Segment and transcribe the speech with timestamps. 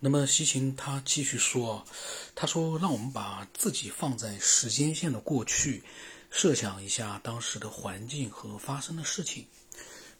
[0.00, 1.84] 那么西芹他继续说，
[2.36, 5.82] 他说让我们把自己放在时间线的过去，
[6.30, 9.46] 设想一下当时的环境和发生的事情。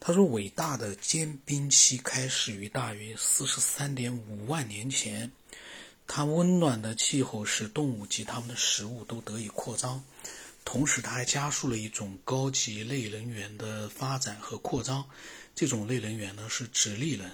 [0.01, 5.31] 他说，伟大的间冰期开始于大约四十三点五万年前，
[6.09, 10.03] 它温暖的气候使动物及它们的食物都得以扩张，
[10.65, 15.09] 同时它还加速了一种高级类人猿的发展和扩张。
[15.55, 17.31] 这种类人猿呢是直立人。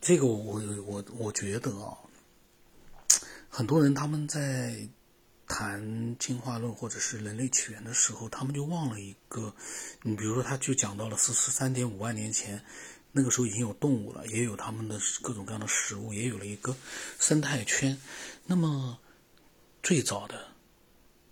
[0.00, 1.98] 这个我我我觉得啊，
[3.48, 4.88] 很多人他们在
[5.46, 9.54] 谈进化论或者是人类起源的时候，他们就忘了一个，
[10.02, 12.64] 你比如说，他就讲到了四十三点五万年前，
[13.12, 16.76] 那个时候已经有动物了，也有他们的各种各样的食物，也有了一个
[17.18, 17.98] 生态圈。
[18.46, 18.98] 那么
[19.82, 20.48] 最早的，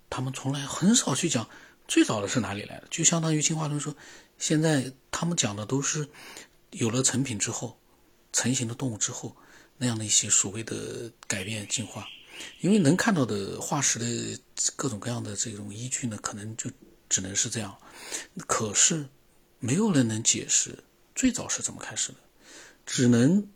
[0.09, 1.49] 他们从来很少去讲
[1.87, 3.95] 最早的是哪里来的，就相当于进化论说，
[4.37, 6.07] 现在他们讲的都是
[6.71, 7.79] 有了成品之后。
[8.33, 9.33] 成型的动物之后，
[9.77, 12.07] 那样的一些所谓的改变进化，
[12.61, 14.39] 因为能看到的化石的
[14.75, 16.69] 各种各样的这种依据呢，可能就
[17.09, 17.77] 只能是这样。
[18.47, 19.07] 可是
[19.59, 20.83] 没有人能解释
[21.15, 22.17] 最早是怎么开始的，
[22.85, 23.47] 只能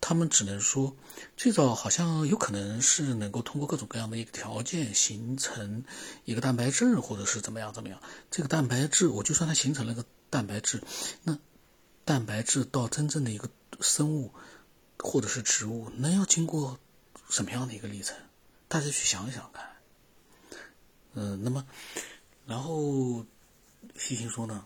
[0.00, 0.94] 他们只能说
[1.36, 5.82] 最早好像有可能是能够通过各种各样的一个条件形成
[6.24, 8.00] 一个蛋白质，或者是怎么样怎么样。
[8.30, 10.82] 这个蛋白质，我就算它形成了个蛋白质，
[11.22, 11.38] 那
[12.04, 13.48] 蛋白质到真正的一个。
[13.80, 14.32] 生物
[14.98, 16.78] 或者是植物，那要经过
[17.28, 18.16] 什么样的一个历程？
[18.68, 19.76] 大家去想想看。
[21.14, 21.66] 嗯，那么，
[22.46, 23.24] 然后
[23.96, 24.64] 西西说呢，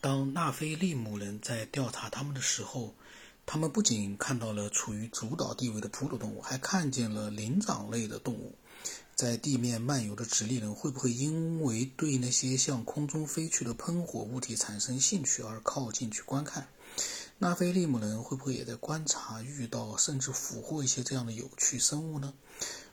[0.00, 2.94] 当纳菲利姆人在调查他们的时候，
[3.46, 8.54] 他们不仅看到了处于主导地位的哺乳动物，还看见了灵长类的动物。
[9.14, 16.68] 在地面漫游的直立人会不会因为对那些向空中飞去的喷火物体产生兴趣而靠近去观看？
[17.40, 22.34] 纳菲利姆人会不会也在观察、遇到甚至俘获一些这样的有趣生物呢？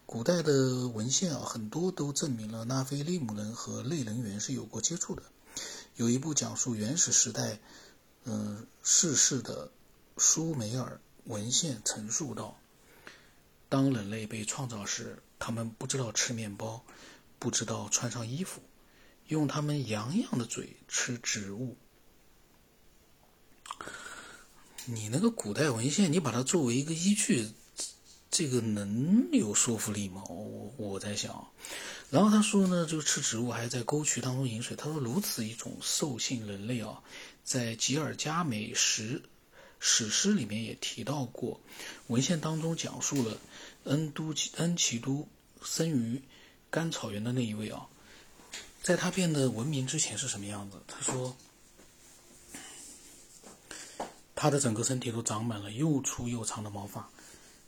[0.06, 5.24] 古代的文献啊，很多都证明了纳菲利姆人和类人猿是有过接触的。
[5.96, 7.60] 有一部讲述原始时代，
[8.26, 9.72] 嗯，逝世的
[10.16, 12.56] 舒梅尔文献陈述道：
[13.68, 16.84] 当人类被创造时，他们不知道吃面包，
[17.40, 18.62] 不知道穿上衣服，
[19.26, 21.76] 用他们洋洋的嘴吃植物。
[24.88, 27.50] 你那个古代文献，你把它作为一个依据，
[28.30, 30.24] 这个能有说服力吗？
[30.28, 31.48] 我我在想。
[32.12, 34.76] 然后他说呢，就吃植物，还在沟渠当中饮水。
[34.76, 37.02] 他说，如此一种兽性人类啊，
[37.44, 39.24] 在吉尔加美什
[39.80, 41.60] 史诗里面也提到过。
[42.08, 43.38] 文献当中讲述了
[43.86, 45.28] 恩都恩奇都
[45.64, 46.22] 生于
[46.70, 47.88] 甘草原的那一位啊，
[48.84, 50.78] 在他变得文明之前是什么样子？
[50.88, 51.36] 他说。
[54.36, 57.10] 他的整个身体都长满了又粗又长的毛发，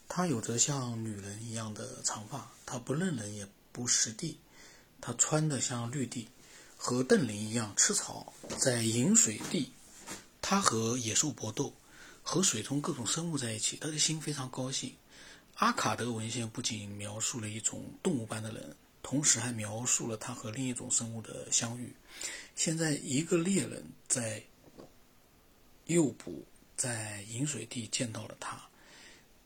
[0.06, 4.38] 他有着像女人一样的长发，他不认人也不识地，
[5.00, 6.28] 他穿的像绿地，
[6.76, 9.72] 和邓林一样吃草，在饮水地，
[10.42, 11.72] 他和野兽搏斗，
[12.22, 14.94] 和水中各种生物在一起，他的心非常高兴。
[15.54, 21.94] 阿卡德文献不仅描述了一种动物般的人，同时还描述了他和另一种生物的相遇。
[22.54, 24.44] 现在一个猎人在
[25.86, 26.44] 诱捕。
[26.78, 28.58] 在饮水地见到了他。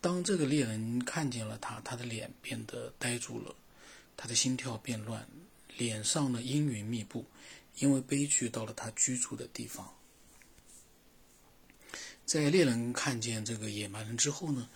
[0.01, 3.55] 当这个猎人看见了他，他的脸变得呆住了，
[4.17, 5.27] 他的心跳变乱，
[5.77, 7.25] 脸上呢阴云密布，
[7.79, 9.95] 因为悲剧到了他居住的地方。
[12.27, 14.69] 在猎人看见这个野蛮人之后呢，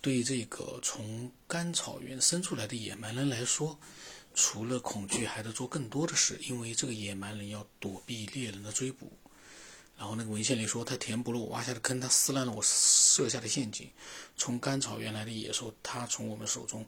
[0.00, 3.78] 对这个从干草原生出来的野蛮人来说，
[4.34, 9.12] 除了恐惧，还得做更多的事，因为这个野蛮人要躲避猎人的追捕。
[9.98, 13.90] 然后那个文献里说，他填补了我挖下的坑，他撕烂了我设下的陷阱。
[14.36, 16.86] 从甘草原来的野兽，他从我们手中，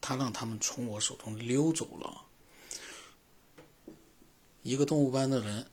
[0.00, 2.24] 他让他们从我手中溜走了。
[4.62, 5.68] 一个动物般的人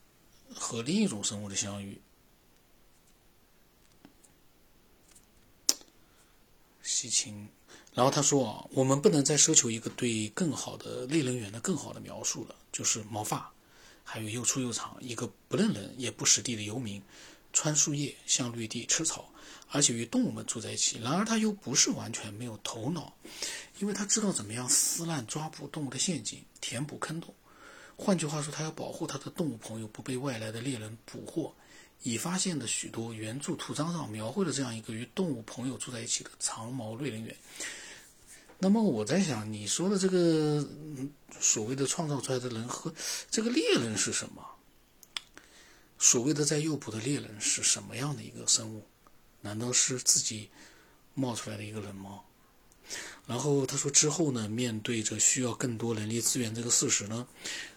[0.56, 2.02] 和另一种生物的相遇，
[6.82, 7.48] 西芹。
[7.94, 13.54] 然后他说啊，我们不能再奢求一个对更好的类人猿的更好的描述了，就是毛发。
[14.14, 17.02] 还有又粗又长，一个不认人也不识地的游民，
[17.54, 19.32] 穿树叶，向绿地吃草，
[19.70, 21.00] 而且与动物们住在一起。
[21.02, 23.14] 然而他又不是完全没有头脑，
[23.80, 27.34] 因为他知道怎么样撕烂、抓捕动物的陷阱，填补坑洞。
[27.96, 31.56] 换句话说，他要保护他的动物朋友不被外来的猎人捕获。
[32.04, 37.34] 已发现的许多原著图章上描绘了这样一个与动物朋友住在一起的长毛类人猿。
[38.64, 40.64] 那么我在想，你说的这个
[41.40, 42.94] 所谓的创造出来的人和
[43.32, 44.46] 这个猎人是什么？
[45.98, 48.86] 所谓的在诱捕的猎人是什么样的一个生物？
[49.42, 50.52] 难道是自己
[51.16, 52.20] 冒出来的一个人吗？
[53.26, 57.28] 然后他说之后呢，面对着需要更多人力资源这个事实呢，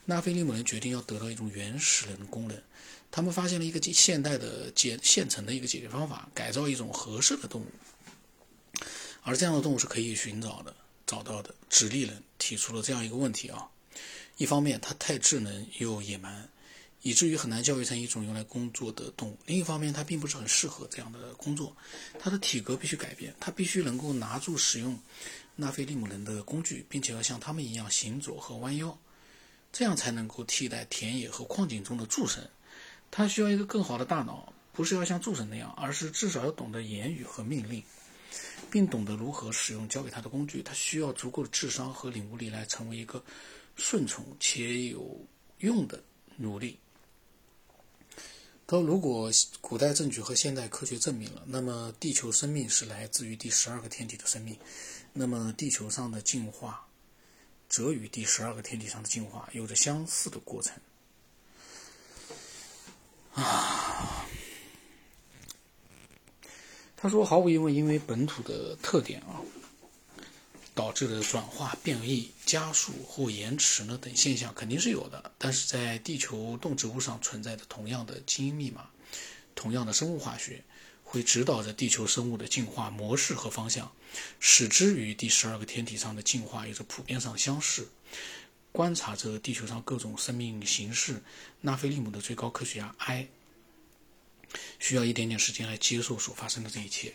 [0.05, 2.63] 纳菲利姆人决定要得到一种原始人的功能。
[3.11, 7.67] 他们发现了一个现代的解现成的一个解决方法，改造一种合适的动物。
[9.25, 10.75] 而这样的动物是可以寻找的、
[11.07, 11.55] 找到的。
[11.69, 13.67] 直立人提出了这样一个问题啊：
[14.37, 16.49] 一方面，它太智能又野蛮，
[17.01, 21.75] 以至于很难教育成一种用来工作的动物；另一方面，它并不是很适合这样的工作。
[22.19, 24.99] 它的体格必须改变，它必须能够拿住使用
[25.57, 28.99] 纳菲利姆人的工具，并且要像他们一样行走和弯腰，
[29.73, 32.51] 这样才能够替代田野和矿井中的助神。
[33.11, 37.83] 他需要一个更好的大脑，不是要像助手那样，而是至少要懂得言语和命令，
[38.75, 40.61] 并懂得如何使用交给他的工具。
[40.61, 43.23] 他需要足够的智商和领悟力来成为一个
[43.77, 45.17] 顺从且有
[45.59, 46.03] 用的
[46.39, 46.77] 奴隶。
[48.67, 49.31] 他说：“如果
[49.61, 54.59] 古代证据和现代科学证明了，那么地球生命是来自于第十二个天体的生命，
[55.13, 56.85] 那么地球上的进化
[57.69, 60.75] 则与第十二个天体上的进化有着相似的过程。”
[63.35, 63.84] 啊，
[67.05, 69.37] 他说，毫无疑问，因为本土的特点啊，
[70.75, 75.31] 导致的转化、变异、加速或延迟呢等现象肯定是有的。
[75.37, 78.89] 但是在地球动植物上存在着同样的基因密码，
[79.55, 80.65] 同样的生物化学，
[81.03, 83.93] 会指导着地球生物的进化模式和方向，
[84.41, 87.87] 使之与第十二个天体上的进化有着普遍上相似。
[88.73, 91.23] 观察着地球上各种生命形式，
[91.61, 93.29] 纳菲利姆的最高科学家埃
[94.79, 97.13] 需要一点点时间来接受所发生的这一切，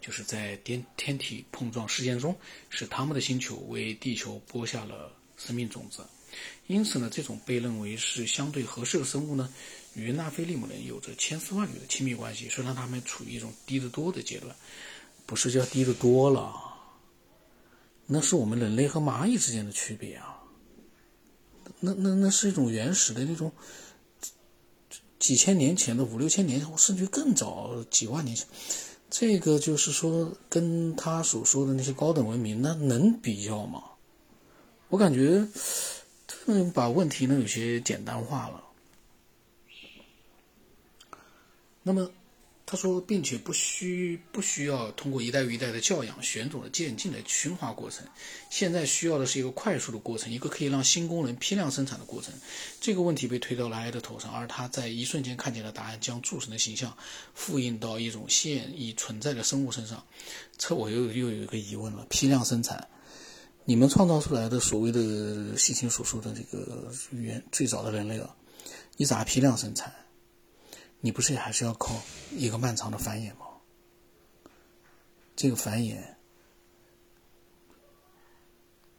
[0.00, 2.36] 就是在天天体碰撞事件中，
[2.68, 6.04] 使他们的星球为地球播下了生命种子。
[6.68, 9.52] 因此呢，这种被认为是相对合适的生物呢，
[9.94, 12.48] 与纳菲利姆人有着千丝万缕的亲密关系。
[12.48, 14.54] 虽然他们处于一种低得多的阶段，
[15.26, 16.54] 不是叫低得多了，
[18.06, 20.36] 那是我们人类和蚂蚁之间的区别啊。
[21.80, 23.50] 那那那是一种原始的那种
[25.20, 28.44] 几千年前的五六千年，甚至更早几万年前，
[29.08, 33.84] 这个就是说跟他所说的那些高等文明，那能比较吗？
[34.88, 35.46] 我感觉
[36.26, 38.64] 这把问题呢有些简单化了。
[41.84, 42.10] 那么。
[42.70, 48.06] 他说，并且不需不需要通过一代又一代的教养、选种的渐进的驯化过程，
[48.48, 52.32] 现在需要的是一个快速的过程，一个可以让新功能批量生产的过程。
[52.80, 56.96] 这个问题被推到了埃的头上，而他在一瞬间看见了答案，将诸神的形象
[57.34, 60.00] 复印到一种现已存在的生物身上。
[60.56, 62.86] 这我又又有一个疑问了：批量生产，
[63.64, 68.32] 你们创造出来的所谓的西青所说的这个原最早的人类啊，
[68.96, 69.92] 你咋批量生产？
[71.00, 71.94] 你不是还是要靠
[72.32, 73.46] 一个漫长的繁衍吗？
[75.34, 75.96] 这个繁衍，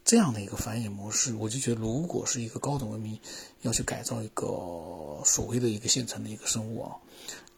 [0.03, 3.19] 这样的一个繁衍模式，我就觉得，如果是一个高等文明
[3.62, 6.98] 要去改造一个所谓的一个现成的一个生物啊，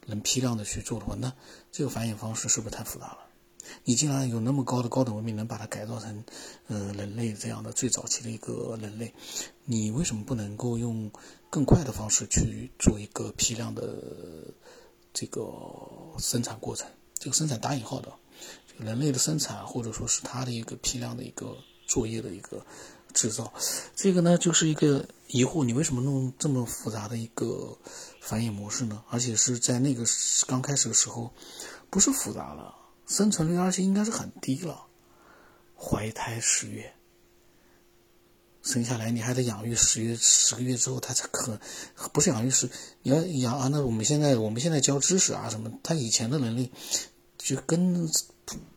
[0.06, 1.34] 能批量的去做的话，那
[1.72, 3.20] 这个繁衍方式是不是太复杂了？
[3.86, 6.26] 你既然有那么高的高等文明，能把它改造成，
[6.68, 9.14] 呃，人类这样的最早期的一个人类，
[9.64, 11.10] 你为什么不能够用
[11.54, 13.96] 更快的方式去做一个批量的
[15.14, 15.54] 这个
[16.18, 16.88] 生产过程？
[17.20, 18.12] 这个生产打引号的，
[18.80, 22.66] 人类的生产或者说是它的一个批量的一个作业的一个
[23.14, 23.54] 制造，
[23.96, 27.78] 这个呢就是一个疑惑：你为什么弄这么复杂的一个
[28.20, 29.04] 繁衍模式呢？
[29.12, 30.04] 而且是在那个
[30.48, 31.32] 刚开始的时候，
[31.92, 32.74] 不是复杂了。
[33.06, 34.88] 生存率而且应该是很低了，
[35.78, 36.92] 怀胎十月，
[38.64, 41.60] 生下来你还得养育十月十个月之后，他才可
[42.12, 42.68] 不是养育是
[43.02, 43.68] 你要养啊？
[43.68, 45.72] 那我们现在我们现在教知识啊什么？
[45.84, 46.72] 他以前的能力
[47.38, 48.10] 就跟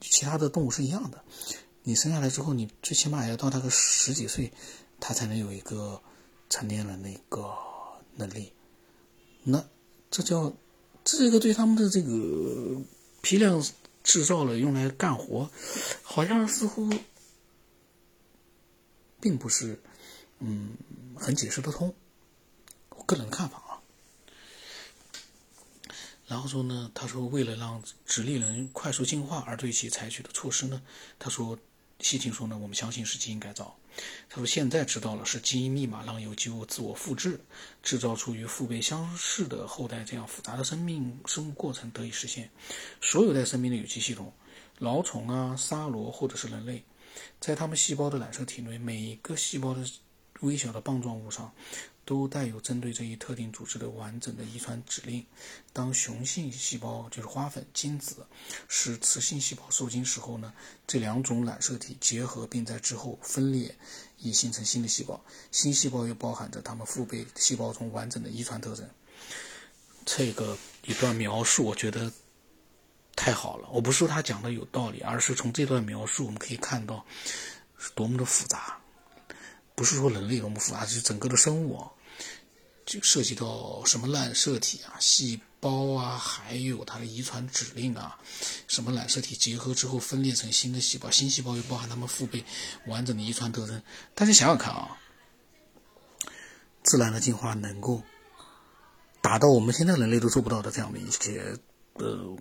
[0.00, 1.25] 其他的动物是一样的，
[1.85, 4.52] 你生下来之后，你最起码要到那个十几岁，
[5.00, 6.00] 他才能有一个
[6.50, 7.55] 成年人的一个
[8.16, 8.52] 能力。
[9.45, 9.64] 那
[10.11, 10.52] 这叫
[11.05, 12.81] 这个对他们的这个
[13.23, 13.64] 批量。
[14.07, 15.50] 制造了用来干活，
[16.00, 16.88] 好像似乎
[19.26, 19.83] 并不是，
[20.38, 20.76] 嗯，
[21.16, 21.92] 很解释得通。
[22.90, 23.83] 我个人的看法啊。
[26.28, 30.80] 然后说呢，他说为了让直立人快速进化而对其采取的措施呢，
[31.18, 31.59] 他说，
[31.99, 33.76] 西青说呢，我们相信是基因改造。
[34.28, 37.40] 他说：“现在知道了，是基因密码让有机物自我复制，
[37.83, 42.49] 制造出与父辈相似的后代，这样复杂的生命生物过程得以实现。
[43.00, 44.33] 所有带生命的有机系统，
[44.78, 46.85] 老虫啊、沙罗或者是人类，
[47.41, 49.85] 在他们细胞的染色体内，每一个细胞的
[50.41, 51.53] 微小的棒状物上，
[52.05, 55.25] 都带有针对这一特定组织的完整的遗传指令。
[55.73, 58.27] 当雄性细胞就是花粉精子
[58.69, 60.53] 使雌性细胞受精时候呢，
[60.87, 63.75] 这两种染色体结合并在之后分裂，
[64.19, 65.21] 以形成新的细胞。
[65.51, 68.89] 新细胞又包含着它们父辈细胞中完整的遗传特征。
[70.05, 72.13] 这个一段描述，我觉得
[73.17, 73.69] 太好了。
[73.73, 77.05] 我不是说他讲的有道理，而是从这段描述我们可以看到
[77.79, 78.79] 是多么的复杂。
[79.75, 81.91] 不是说人类多么复杂，就是整个的生物啊。
[82.85, 88.17] 就涉及到什么染色体啊、细胞啊，还有它的遗传指令啊，
[88.69, 92.45] 什么染色体结合之后分裂成新的细胞，新细胞又包含它们父辈
[92.87, 93.83] 完整的遗传特征。
[94.15, 94.97] 大家想想看啊，
[96.85, 98.05] 自然的进化能够
[99.21, 101.59] 达到我们现在人类都做不到的这样的一些
[101.95, 102.37] 呃，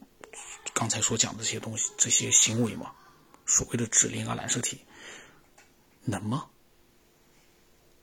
[0.76, 2.92] 刚才所讲的这些东西、这些行为吗？
[3.46, 4.82] 所谓的指令啊、染色体，
[6.04, 6.48] 能吗？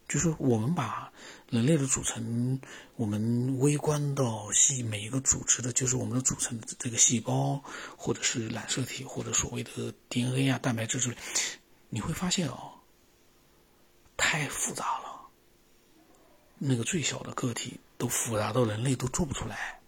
[0.08, 1.12] 就是我们把
[1.50, 2.58] 人类的组成，
[2.96, 7.62] 我们微观到细每一个组织的，就是我们的组成这个细胞，
[7.96, 11.16] 或者是染色体，或者所谓的 DNA 啊、蛋白质之类，
[11.90, 12.72] 你会发现哦，
[14.16, 15.28] 太复杂了。
[16.58, 19.80] 那个最小的个体都复杂到人类都做不出来，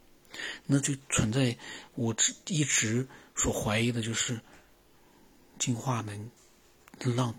[0.67, 1.57] 那就存在
[1.95, 2.15] 我
[2.47, 4.41] 一直所怀疑的就是，
[5.59, 6.31] 进化能
[7.15, 7.35] 让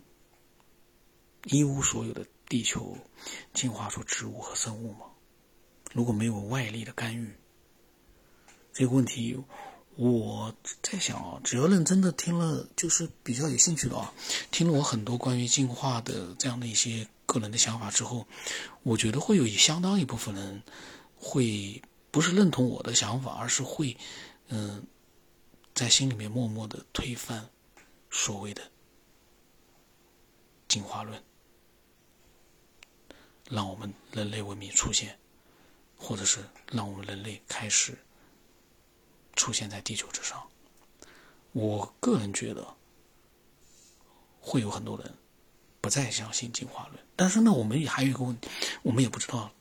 [1.46, 2.26] 一无所有的。
[2.48, 2.96] 地球
[3.56, 5.08] 进化出植物和生物吗？
[5.94, 7.34] 如果没有外力的干预，
[8.72, 9.36] 这个问题，
[9.96, 14.14] 我在想啊，只要认真的听了，就是比较有兴趣的啊，
[14.52, 18.28] 听了我很多关于进化的这样的一些个人的想法之后，
[18.84, 20.62] 我觉得会有相当一部分人
[21.18, 21.82] 会
[22.16, 23.98] 不是认同我的想法，而是会
[24.48, 24.82] 嗯，
[25.74, 27.50] 在心里面默默的推翻
[28.10, 28.72] 所谓的
[30.66, 31.22] 进化论。
[33.50, 35.20] 让我们人类文明出现，
[35.98, 36.40] 或者是
[36.72, 37.98] 让我们人类开始
[39.36, 40.42] 出现在地球之上。
[41.52, 42.66] 我个人觉得
[44.40, 45.14] 会有很多人
[45.82, 48.50] 不再相信进化论，但是呢，我们也还有一个问题，
[48.84, 49.52] 我们也不知道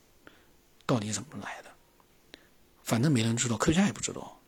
[0.86, 1.73] 到底怎么来的。
[2.84, 4.38] 反正没人知道，科学家也不知道。